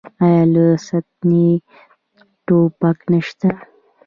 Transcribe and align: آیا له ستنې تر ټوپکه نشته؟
آیا 0.23 0.43
له 0.53 0.65
ستنې 0.87 1.47
تر 2.13 2.25
ټوپکه 2.45 3.05
نشته؟ 3.11 3.49